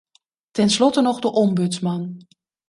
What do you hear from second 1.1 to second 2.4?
de ombudsman.